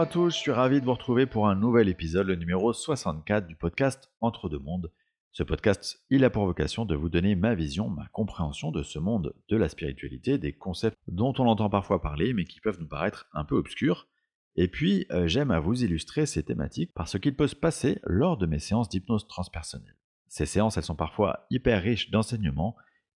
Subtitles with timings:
[0.00, 2.72] Bonjour à tous, je suis ravi de vous retrouver pour un nouvel épisode, le numéro
[2.72, 4.90] 64 du podcast Entre deux mondes.
[5.30, 8.98] Ce podcast, il a pour vocation de vous donner ma vision, ma compréhension de ce
[8.98, 12.88] monde de la spiritualité, des concepts dont on entend parfois parler mais qui peuvent nous
[12.88, 14.08] paraître un peu obscurs.
[14.56, 18.00] Et puis, euh, j'aime à vous illustrer ces thématiques par ce qu'il peut se passer
[18.04, 19.98] lors de mes séances d'hypnose transpersonnelle.
[20.28, 22.74] Ces séances, elles sont parfois hyper riches d'enseignements,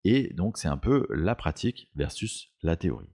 [0.05, 3.13] et donc c'est un peu la pratique versus la théorie.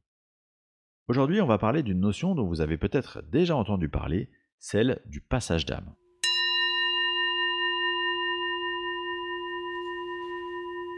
[1.09, 4.29] Aujourd'hui, on va parler d'une notion dont vous avez peut-être déjà entendu parler,
[4.59, 5.95] celle du passage d'âme.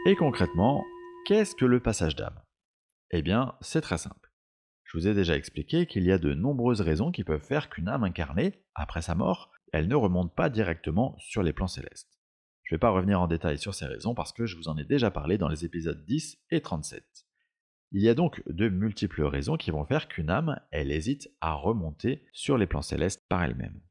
[0.07, 0.87] Et concrètement,
[1.25, 2.41] qu'est-ce que le passage d'âme?
[3.11, 4.31] Eh bien, c'est très simple.
[4.83, 7.87] Je vous ai déjà expliqué qu'il y a de nombreuses raisons qui peuvent faire qu'une
[7.87, 12.19] âme incarnée, après sa mort, elle ne remonte pas directement sur les plans célestes.
[12.63, 14.77] Je ne vais pas revenir en détail sur ces raisons parce que je vous en
[14.77, 17.28] ai déjà parlé dans les épisodes 10 et 37.
[17.91, 21.53] Il y a donc de multiples raisons qui vont faire qu'une âme, elle hésite à
[21.53, 23.81] remonter sur les plans célestes par elle-même.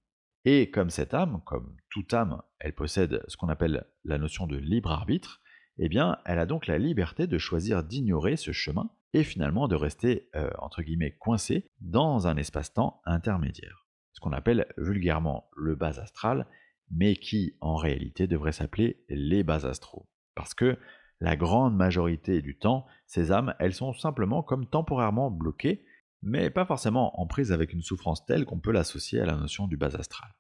[0.45, 4.57] Et comme cette âme, comme toute âme, elle possède ce qu'on appelle la notion de
[4.57, 5.43] libre arbitre,
[5.79, 9.75] eh bien, elle a donc la liberté de choisir d'ignorer ce chemin et finalement de
[9.75, 13.87] rester, euh, entre guillemets, coincée dans un espace-temps intermédiaire.
[14.13, 16.47] Ce qu'on appelle vulgairement le bas astral,
[16.91, 20.09] mais qui en réalité devrait s'appeler les bas astraux.
[20.35, 20.79] Parce que
[21.21, 25.85] la grande majorité du temps, ces âmes, elles sont simplement comme temporairement bloquées,
[26.23, 29.67] mais pas forcément en prise avec une souffrance telle qu'on peut l'associer à la notion
[29.67, 30.31] du bas astral.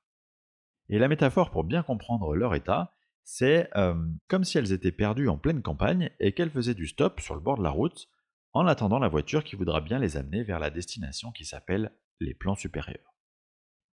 [0.88, 3.94] Et la métaphore pour bien comprendre leur état, c'est euh,
[4.28, 7.40] comme si elles étaient perdues en pleine campagne et qu'elles faisaient du stop sur le
[7.40, 8.08] bord de la route
[8.54, 12.34] en attendant la voiture qui voudra bien les amener vers la destination qui s'appelle les
[12.34, 13.14] plans supérieurs.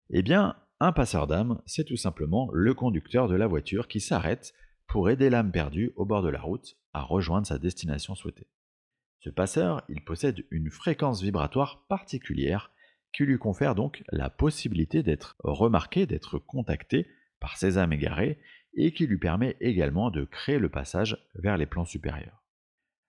[0.09, 4.53] Eh bien, un passeur d'âme, c'est tout simplement le conducteur de la voiture qui s'arrête
[4.87, 8.47] pour aider l'âme perdue au bord de la route à rejoindre sa destination souhaitée.
[9.19, 12.71] Ce passeur, il possède une fréquence vibratoire particulière
[13.11, 17.07] qui lui confère donc la possibilité d'être remarqué, d'être contacté
[17.39, 18.39] par ces âmes égarées
[18.75, 22.43] et qui lui permet également de créer le passage vers les plans supérieurs.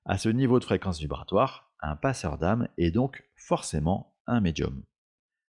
[0.04, 4.84] À ce niveau de fréquence vibratoire, un passeur d'âme est donc forcément un médium.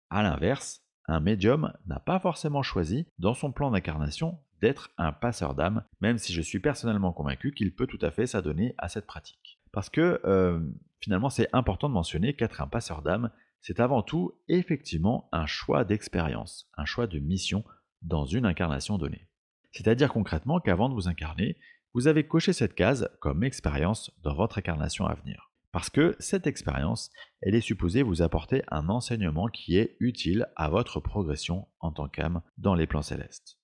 [0.09, 5.55] A l'inverse, un médium n'a pas forcément choisi dans son plan d'incarnation d'être un passeur
[5.55, 9.05] d'âme, même si je suis personnellement convaincu qu'il peut tout à fait s'adonner à cette
[9.05, 9.59] pratique.
[9.71, 10.59] Parce que euh,
[10.99, 13.31] finalement, c'est important de mentionner qu'être un passeur d'âme,
[13.61, 17.63] c'est avant tout effectivement un choix d'expérience, un choix de mission
[18.01, 19.27] dans une incarnation donnée.
[19.71, 21.57] C'est-à-dire concrètement qu'avant de vous incarner,
[21.93, 25.51] vous avez coché cette case comme expérience dans votre incarnation à venir.
[25.71, 30.69] Parce que cette expérience, elle est supposée vous apporter un enseignement qui est utile à
[30.69, 33.59] votre progression en tant qu'âme dans les plans célestes.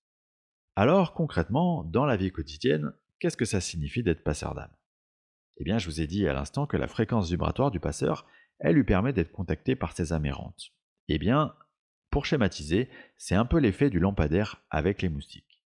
[0.76, 4.74] Alors concrètement, dans la vie quotidienne, qu'est-ce que ça signifie d'être passeur d'âme?
[5.58, 8.26] Eh bien, je vous ai dit à l'instant que la fréquence vibratoire du passeur,
[8.58, 10.26] elle lui permet d'être contacté par ses âmes.
[11.08, 11.54] Eh bien,
[12.10, 15.62] pour schématiser, c'est un peu l'effet du lampadaire avec les moustiques.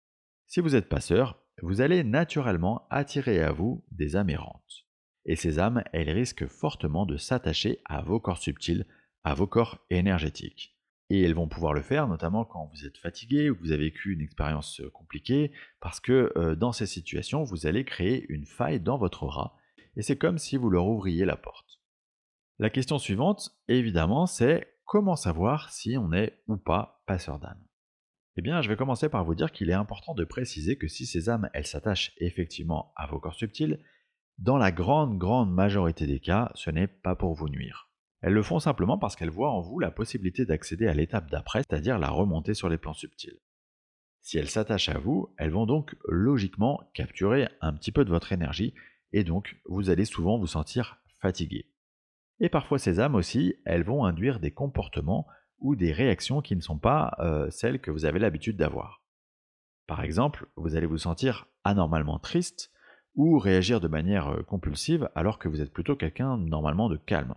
[0.46, 4.86] Si vous êtes passeur, vous allez naturellement attirer à vous des âmes errantes.
[5.26, 8.86] Et ces âmes, elles risquent fortement de s'attacher à vos corps subtils,
[9.22, 10.73] à vos corps énergétiques.
[11.10, 13.84] Et elles vont pouvoir le faire notamment quand vous êtes fatigué ou que vous avez
[13.84, 18.98] vécu une expérience compliquée, parce que dans ces situations, vous allez créer une faille dans
[18.98, 19.56] votre rat,
[19.96, 21.82] et c'est comme si vous leur ouvriez la porte.
[22.58, 27.62] La question suivante, évidemment, c'est comment savoir si on est ou pas passeur d'âme?
[28.36, 31.06] Eh bien, je vais commencer par vous dire qu'il est important de préciser que si
[31.06, 33.80] ces âmes, elles s'attachent effectivement à vos corps subtils,
[34.38, 37.90] dans la grande, grande majorité des cas, ce n'est pas pour vous nuire.
[38.24, 41.58] Elles le font simplement parce qu'elles voient en vous la possibilité d'accéder à l'étape d'après,
[41.58, 43.38] c'est-à-dire la remontée sur les plans subtils.
[44.22, 48.32] Si elles s'attachent à vous, elles vont donc logiquement capturer un petit peu de votre
[48.32, 48.72] énergie,
[49.12, 51.66] et donc vous allez souvent vous sentir fatigué.
[52.40, 55.26] Et parfois ces âmes aussi, elles vont induire des comportements
[55.58, 59.02] ou des réactions qui ne sont pas euh, celles que vous avez l'habitude d'avoir.
[59.86, 62.72] Par exemple, vous allez vous sentir anormalement triste
[63.16, 67.34] ou réagir de manière euh, compulsive alors que vous êtes plutôt quelqu'un normalement de calme.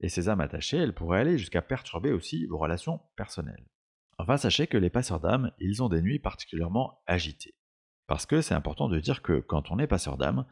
[0.00, 3.66] Et ces âmes attachées, elles pourraient aller jusqu'à perturber aussi vos relations personnelles.
[4.18, 7.54] Enfin, sachez que les passeurs d'âme, ils ont des nuits particulièrement agitées.
[8.06, 10.46] Parce que c'est important de dire que quand on est passeur d'âme,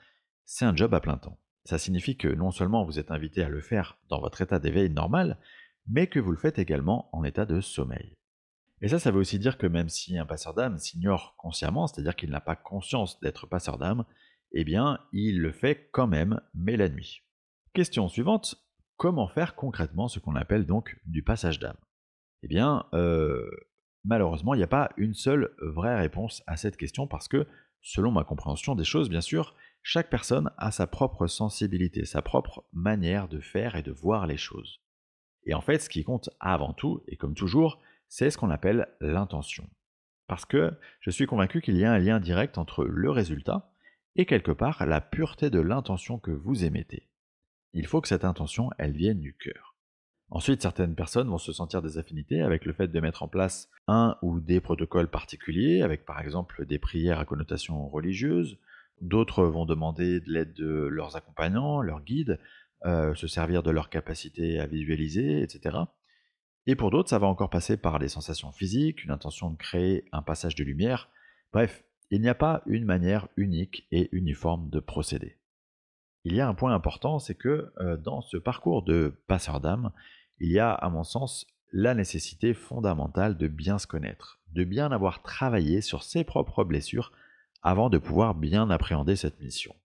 [0.44, 1.40] c'est un job à plein temps.
[1.64, 4.90] Ça signifie que non seulement vous êtes invité à le faire dans votre état d'éveil
[4.90, 5.38] normal,
[5.88, 8.14] mais que vous le faites également en état de sommeil.
[8.82, 12.14] Et ça, ça veut aussi dire que même si un passeur d'âme s'ignore consciemment, c'est-à-dire
[12.14, 14.04] qu'il n'a pas conscience d'être passeur d'âme,
[14.52, 17.22] eh bien, il le fait quand même, mais la nuit.
[17.72, 18.65] Question suivante,
[18.96, 21.76] Comment faire concrètement ce qu'on appelle donc du passage d'âme
[22.42, 23.46] Eh bien, euh,
[24.04, 27.46] malheureusement, il n'y a pas une seule vraie réponse à cette question parce que,
[27.82, 32.64] selon ma compréhension des choses, bien sûr, chaque personne a sa propre sensibilité, sa propre
[32.72, 34.80] manière de faire et de voir les choses.
[35.44, 38.88] Et en fait, ce qui compte avant tout, et comme toujours, c'est ce qu'on appelle
[39.00, 39.68] l'intention.
[40.26, 43.70] Parce que je suis convaincu qu'il y a un lien direct entre le résultat
[44.16, 47.06] et quelque part la pureté de l'intention que vous émettez.
[47.78, 49.74] Il faut que cette intention, elle vienne du cœur.
[50.30, 53.68] Ensuite, certaines personnes vont se sentir des affinités avec le fait de mettre en place
[53.86, 58.58] un ou des protocoles particuliers, avec par exemple des prières à connotation religieuse.
[59.02, 62.40] D'autres vont demander de l'aide de leurs accompagnants, leurs guides,
[62.86, 65.76] euh, se servir de leur capacité à visualiser, etc.
[66.66, 70.08] Et pour d'autres, ça va encore passer par des sensations physiques, une intention de créer
[70.12, 71.10] un passage de lumière.
[71.52, 75.36] Bref, il n'y a pas une manière unique et uniforme de procéder.
[76.28, 79.92] Il y a un point important, c'est que euh, dans ce parcours de passeur d'âme,
[80.40, 84.90] il y a, à mon sens, la nécessité fondamentale de bien se connaître, de bien
[84.90, 87.12] avoir travaillé sur ses propres blessures
[87.62, 89.76] avant de pouvoir bien appréhender cette mission.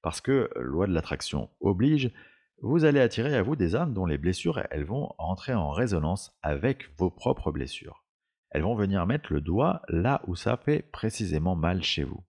[0.00, 2.10] Parce que, loi de l'attraction oblige,
[2.62, 6.34] vous allez attirer à vous des âmes dont les blessures, elles vont entrer en résonance
[6.40, 8.06] avec vos propres blessures.
[8.48, 12.24] Elles vont venir mettre le doigt là où ça fait précisément mal chez vous.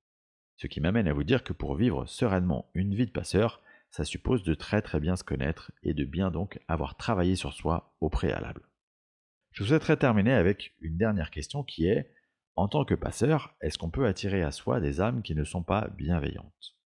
[0.61, 4.05] Ce qui m'amène à vous dire que pour vivre sereinement une vie de passeur, ça
[4.05, 7.95] suppose de très très bien se connaître et de bien donc avoir travaillé sur soi
[7.99, 8.61] au préalable.
[9.53, 12.13] Je souhaiterais terminer avec une dernière question qui est,
[12.55, 15.63] en tant que passeur, est-ce qu'on peut attirer à soi des âmes qui ne sont
[15.63, 16.77] pas bienveillantes?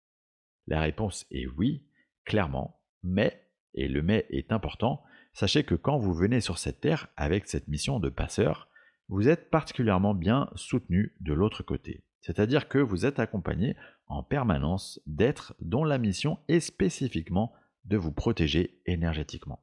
[0.68, 1.84] La réponse est oui,
[2.24, 3.44] clairement, mais,
[3.74, 7.66] et le mais est important, sachez que quand vous venez sur cette terre avec cette
[7.66, 8.68] mission de passeur,
[9.08, 12.04] vous êtes particulièrement bien soutenu de l'autre côté.
[12.20, 17.52] C'est-à-dire que vous êtes accompagné en permanence d'êtres dont la mission est spécifiquement
[17.84, 19.62] de vous protéger énergétiquement.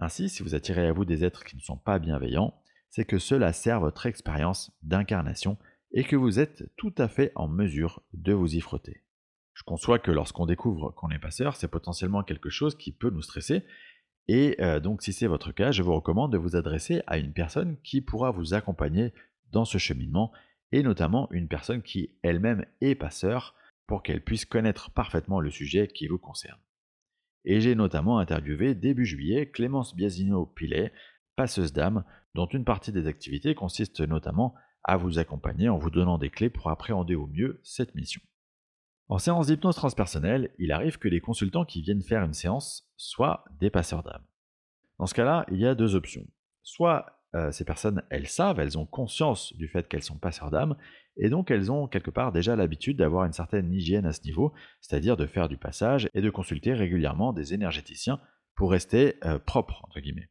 [0.00, 2.54] Ainsi, si vous attirez à vous des êtres qui ne sont pas bienveillants,
[2.90, 5.56] c'est que cela sert votre expérience d'incarnation
[5.92, 9.02] et que vous êtes tout à fait en mesure de vous y frotter.
[9.54, 13.22] Je conçois que lorsqu'on découvre qu'on est passeur, c'est potentiellement quelque chose qui peut nous
[13.22, 13.64] stresser.
[14.28, 17.32] Et euh, donc si c'est votre cas, je vous recommande de vous adresser à une
[17.32, 19.12] personne qui pourra vous accompagner
[19.50, 20.32] dans ce cheminement,
[20.70, 23.54] et notamment une personne qui elle-même est passeur,
[23.86, 26.58] pour qu'elle puisse connaître parfaitement le sujet qui vous concerne.
[27.44, 30.92] Et j'ai notamment interviewé début juillet Clémence Biasino-Pilet,
[31.36, 32.04] passeuse d'âme,
[32.34, 34.54] dont une partie des activités consiste notamment
[34.84, 38.22] à vous accompagner en vous donnant des clés pour appréhender au mieux cette mission.
[39.08, 43.44] En séance d'hypnose transpersonnelle, il arrive que les consultants qui viennent faire une séance soient
[43.60, 44.24] des passeurs d'âme.
[44.98, 46.26] Dans ce cas-là, il y a deux options.
[46.62, 50.76] Soit euh, ces personnes, elles savent, elles ont conscience du fait qu'elles sont passeurs d'âme,
[51.16, 54.52] et donc elles ont quelque part déjà l'habitude d'avoir une certaine hygiène à ce niveau,
[54.80, 58.20] c'est-à-dire de faire du passage et de consulter régulièrement des énergéticiens
[58.54, 60.30] pour rester euh, propres, entre guillemets.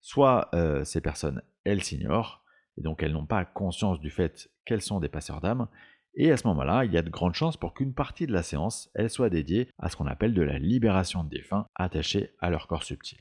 [0.00, 2.44] Soit euh, ces personnes, elles s'ignorent,
[2.76, 5.68] et donc elles n'ont pas conscience du fait qu'elles sont des passeurs d'âme,
[6.14, 8.42] et à ce moment-là, il y a de grandes chances pour qu'une partie de la
[8.42, 12.50] séance, elle soit dédiée à ce qu'on appelle de la libération de défunts attachés à
[12.50, 13.18] leur corps subtil.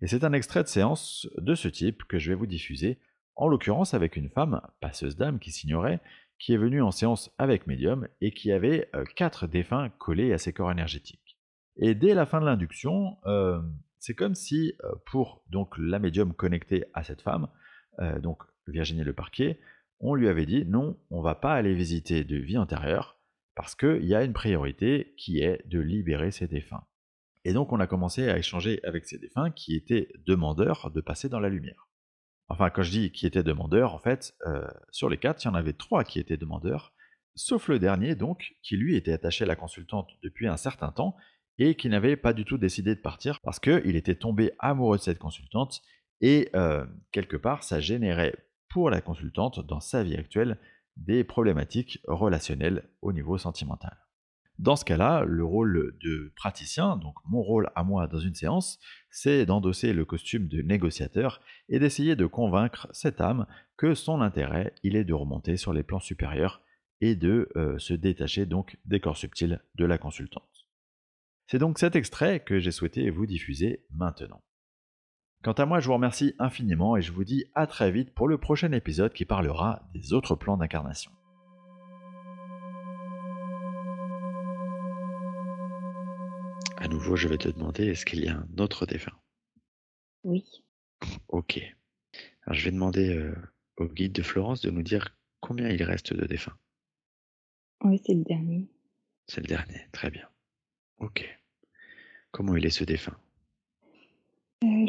[0.00, 2.98] Et c'est un extrait de séance de ce type que je vais vous diffuser,
[3.36, 6.00] en l'occurrence avec une femme, passeuse d'âme qui s'ignorait,
[6.38, 10.38] qui est venue en séance avec médium et qui avait euh, quatre défunts collés à
[10.38, 11.38] ses corps énergétiques.
[11.76, 13.60] Et dès la fin de l'induction, euh,
[13.98, 17.48] c'est comme si euh, pour donc la médium connectée à cette femme,
[18.22, 19.60] donc Virginie Le Parquet,
[20.00, 23.18] on lui avait dit non, on va pas aller visiter de vie antérieure
[23.54, 26.84] parce qu'il y a une priorité qui est de libérer ses défunts.
[27.44, 31.28] Et donc on a commencé à échanger avec ces défunts qui étaient demandeurs de passer
[31.28, 31.88] dans la lumière.
[32.50, 35.50] Enfin, quand je dis qui étaient demandeurs, en fait, euh, sur les quatre, il y
[35.50, 36.92] en avait trois qui étaient demandeurs,
[37.36, 41.16] sauf le dernier, donc, qui lui était attaché à la consultante depuis un certain temps
[41.58, 45.02] et qui n'avait pas du tout décidé de partir parce qu'il était tombé amoureux de
[45.02, 45.80] cette consultante
[46.20, 48.34] et euh, quelque part, ça générait
[48.70, 50.58] pour la consultante dans sa vie actuelle
[50.96, 53.98] des problématiques relationnelles au niveau sentimental.
[54.58, 58.78] Dans ce cas-là, le rôle de praticien, donc mon rôle à moi dans une séance,
[59.10, 63.46] c'est d'endosser le costume de négociateur et d'essayer de convaincre cette âme
[63.78, 66.60] que son intérêt, il est de remonter sur les plans supérieurs
[67.00, 70.68] et de euh, se détacher donc des corps subtils de la consultante.
[71.46, 74.44] C'est donc cet extrait que j'ai souhaité vous diffuser maintenant.
[75.42, 78.28] Quant à moi, je vous remercie infiniment et je vous dis à très vite pour
[78.28, 81.10] le prochain épisode qui parlera des autres plans d'incarnation.
[86.76, 89.18] À nouveau, je vais te demander, est-ce qu'il y a un autre défunt?
[90.24, 90.44] Oui.
[91.28, 91.58] Ok.
[92.42, 93.34] Alors je vais demander euh,
[93.78, 96.58] au guide de Florence de nous dire combien il reste de défunts.
[97.82, 98.68] Oui, c'est le dernier.
[99.26, 100.28] C'est le dernier, très bien.
[100.98, 101.26] Ok.
[102.30, 103.16] Comment il est ce défunt?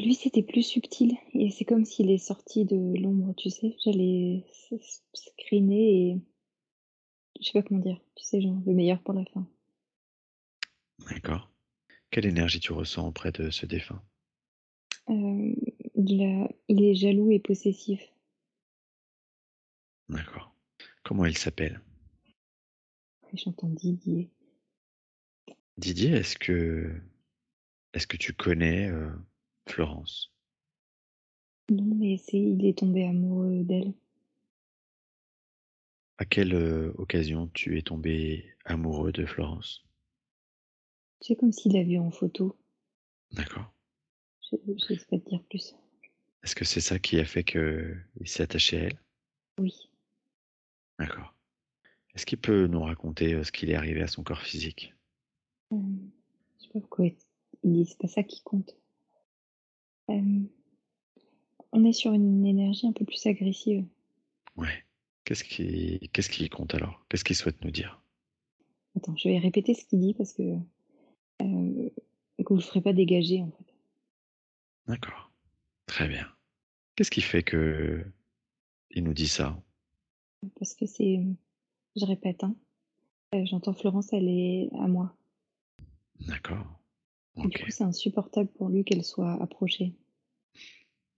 [0.02, 3.76] Lui, c'était plus subtil et c'est comme s'il est sorti de l'ombre, tu sais?
[3.84, 4.46] J'allais
[5.14, 6.22] screener et
[7.40, 9.48] je sais pas comment dire, tu sais, genre le meilleur pour la fin.
[11.10, 11.50] D'accord.
[12.10, 14.02] Quelle énergie tu ressens auprès de ce défunt?
[15.08, 15.56] Hem,
[15.96, 18.02] il a il est jaloux et possessif.
[20.10, 20.54] D'accord.
[21.04, 21.82] Comment il s'appelle?
[23.34, 24.30] J'entends Didier.
[25.78, 26.94] Didier, est-ce que
[27.94, 29.12] est-ce que tu connais, heu,
[29.68, 30.30] Florence?
[31.72, 33.96] Non, mais c'est il est tombé amoureux d'elle.
[36.20, 39.84] À quelle, heu, occasion tu es tombé amoureux de Florence?
[41.22, 42.58] C'est comme s'il l'a vue en photo.
[43.32, 43.72] D'accord.
[44.52, 45.76] Je je sais pas te dire plus.
[46.44, 49.00] Est-ce que c'est ça qui a fait qu'il s'est attaché à elle?
[49.58, 49.90] Oui.
[51.00, 51.36] D'accord.
[52.16, 54.96] Est-ce qu'il peut nous raconter, heu, ce qu'il est arrivé à son corps physique?
[55.70, 56.12] Hem,
[56.60, 57.08] je sais pas pourquoi
[57.64, 58.78] «C'est pas ça qui compte».
[61.72, 63.86] On est sur une énergie un peu plus agressive.
[64.58, 64.84] Ouais.
[65.24, 67.06] Qu'est-ce qui qu'est-ce qui compte alors?
[67.08, 68.02] Qu'est-ce qu'il souhaite nous dire?
[68.98, 70.58] Attends, je vais répéter ce qu'il dit parce que,
[71.40, 73.74] que vous le ferez pas dégager, en fait.
[74.88, 75.32] D'accord.
[75.86, 76.28] Très bien.
[76.96, 78.04] Qu'est-ce qui fait qu'il
[78.98, 79.62] nous dit ça?
[80.60, 81.24] Parce que c'est,
[81.96, 82.56] je répète, hein,
[83.34, 85.16] heu, j'entends Florence, elle est à moi.
[86.28, 86.66] D'accord.
[87.38, 89.94] Du coup, c'est insupportable pour lui qu'elle soit approchée.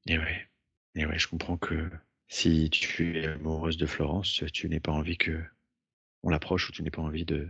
[0.08, 0.48] Et ouais.
[0.96, 1.90] Et ouais, je comprends que
[2.28, 6.92] si tu es amoureuse de Florence, tu n'aies pas envie qu'on l'approche ou tu n'aies
[6.92, 7.50] pas envie de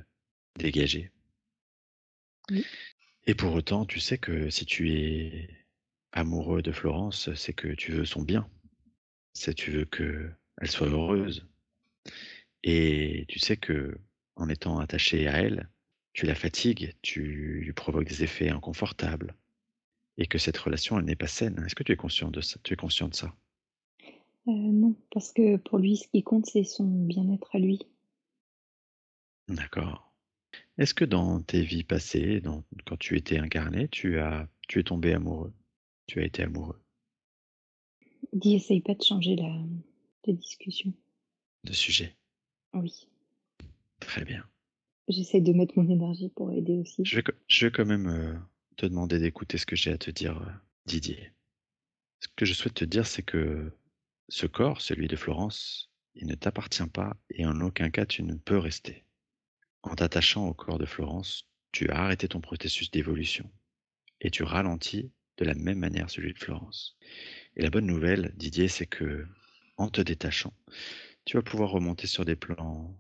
[0.58, 1.12] dégager.
[2.50, 2.66] Oui.
[3.26, 5.50] Et pour autant, tu sais que si tu es
[6.12, 8.50] amoureux de Florence, c'est que tu veux son bien.
[9.34, 11.48] C'est tu veux qu'elle soit heureuse.
[12.64, 15.70] Et tu sais qu'en étant attaché à elle,
[16.14, 17.24] tu la fatigues, tu
[17.62, 19.36] lui provoques des effets inconfortables
[20.18, 21.64] et que cette relation, elle n'est pas saine.
[21.66, 22.60] Est-ce que tu es conscient de ça?
[22.64, 23.36] Tu es conscient de ça?
[24.48, 27.80] Heu, non, parce que pour lui, ce qui compte, c'est son bien-être à lui.
[29.48, 30.14] D'accord.
[30.78, 34.84] Est-ce que dans tes vies passées, dans quand tu étais incarné, tu as tu es
[34.84, 35.54] tombé amoureux?
[36.08, 36.82] Tu as été amoureux?
[38.34, 39.50] Dis: «Essaye pas de changer la
[40.28, 40.94] la discussion».
[41.66, 42.16] de sujet?
[42.74, 43.08] Oui,
[44.00, 44.44] Très bien.
[45.08, 47.10] j'essaie de mettre mon énergie pour aider aussi.
[47.10, 48.38] Je vais quand je vais quand même, heu,
[48.76, 50.52] te demander d'écouter ce que j'ai à te dire, heu,
[50.86, 51.32] Didier.
[52.20, 53.72] Ce que je souhaite te dire, c'est que
[54.30, 58.36] ce corps, celui de Florence, il ne t'appartient pas et en aucun cas tu ne
[58.36, 59.06] peux rester.
[59.82, 63.52] En t'attachant au corps de Florence, tu as arrêté ton processus d'évolution
[64.22, 66.98] et tu ralentis de la même manière celui de Florence.
[67.56, 69.28] Et la bonne nouvelle, Didier, c'est que
[69.78, 70.54] en te détachant,
[71.26, 72.96] tu vas pouvoir remonter sur des plans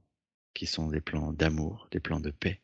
[0.53, 2.61] qui sont des plans d'amour, des plans de paix.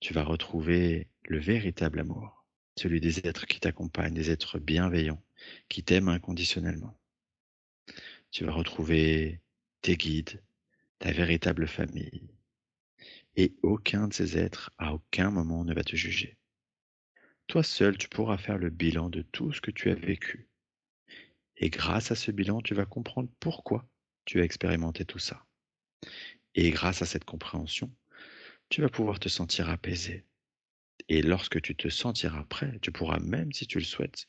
[0.00, 5.22] Tu vas retrouver le véritable amour, celui des êtres qui t'accompagnent, des êtres bienveillants,
[5.68, 6.98] qui t'aiment inconditionnellement.
[8.30, 9.40] Tu vas retrouver
[9.82, 10.42] tes guides,
[10.98, 12.30] ta véritable famille.
[13.36, 16.38] Et aucun de ces êtres, à aucun moment, ne va te juger.
[17.46, 20.48] Toi seul, tu pourras faire le bilan de tout ce que tu as vécu.
[21.58, 23.86] Et grâce à ce bilan, tu vas comprendre pourquoi
[24.24, 25.44] tu as expérimenté tout ça.
[26.54, 27.94] Et grâce à cette compréhension,
[28.70, 30.24] tu vas pouvoir te sentir apaisé.
[31.08, 34.26] Et lorsque tu te sentiras prêt, tu pourras même, si tu le souhaites,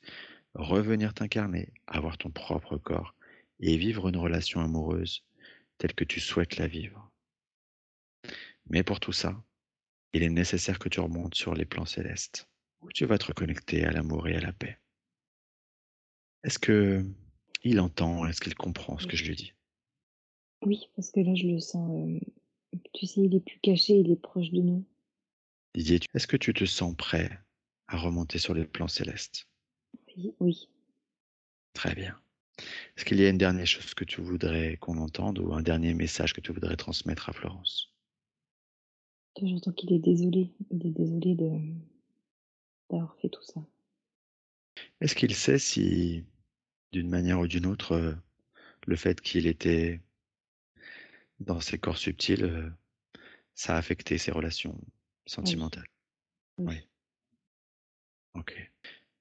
[0.53, 3.15] revenir t'incarner, avoir ton propre corps
[3.59, 5.25] et vivre une relation amoureuse
[5.77, 7.11] telle que tu souhaites la vivre.
[8.69, 9.43] Mais pour tout ça,
[10.13, 12.47] il est nécessaire que tu remontes sur les plans célestes,
[12.81, 14.79] où tu vas te reconnecter à l'amour et à la paix.
[16.43, 17.05] Est-ce que
[17.63, 19.53] il entend, est-ce qu'il comprend ce que je lui dis?
[20.65, 22.19] Oui, parce que là, je le sens, hem,
[22.93, 24.85] tu sais, il est plus caché, il est proche de nous.
[25.73, 27.39] Didier, est-ce que tu te sens prêt
[27.87, 29.47] à remonter sur les plans célestes?
[30.17, 30.69] Oui, oui.
[31.73, 32.15] Très bien.
[32.95, 35.93] Est-ce qu'il y a une dernière chose que tu voudrais qu'on entende ou un dernier
[35.93, 37.93] message que tu voudrais transmettre à Florence?
[39.41, 40.53] J'entends qu'il est désolé.
[40.69, 41.49] Il est désolé de
[42.91, 43.61] d'avoir fait tout ça.
[45.01, 46.23] Est-ce qu'il sait si,
[46.93, 48.17] d'une manière ou d'une autre, heu,
[48.87, 50.01] le fait qu'il était
[51.41, 52.71] dans ces corps subtils, heu,
[53.55, 54.79] ça a affecté ses relations?
[55.43, 55.87] Oui, sentimentales?
[56.57, 56.65] oui.
[56.67, 56.89] Oui.
[58.35, 58.71] OK.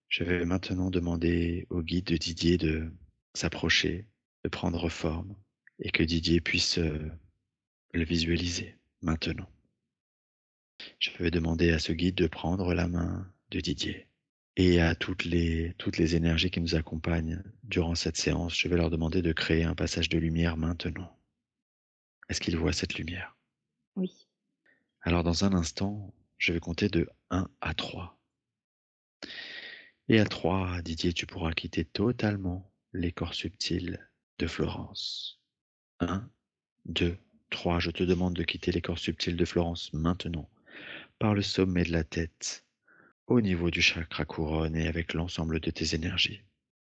[0.09, 2.91] Je vais maintenant demander au guide de Didier de
[3.35, 4.07] s'approcher,
[4.45, 5.37] de prendre forme
[5.81, 7.11] et que Didier puisse, heu,
[7.93, 9.49] le visualiser maintenant.
[10.99, 14.09] Je vais demander à ce guide de prendre la main de Didier
[14.57, 18.77] et à toutes les toutes les énergies qui nous accompagnent durant cette séance, je vais
[18.77, 21.17] leur demander de créer un passage de lumière maintenant.
[22.29, 23.37] Est-ce qu'ils voient cette lumière?
[23.97, 24.28] Oui.
[25.03, 28.19] Alors dans un instant, je vais compter de 1 à 3.
[30.09, 33.99] Et à 3, Didier, tu pourras quitter totalement les corps subtils
[34.39, 35.41] de Florence.
[36.01, 36.29] 1,
[36.87, 37.17] 2,
[37.51, 37.81] 3.
[37.81, 40.49] Je te demande de quitter les corps subtils de Florence maintenant,
[41.19, 42.65] par le sommet de la tête,
[43.27, 46.43] au niveau du chakra couronne et avec l'ensemble de tes énergies.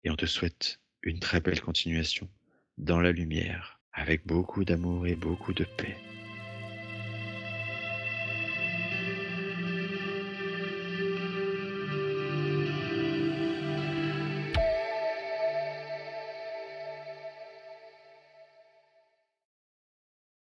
[0.05, 2.29] Et on te souhaite une très belle continuation
[2.77, 5.97] dans la lumière, avec beaucoup d'amour et beaucoup de paix.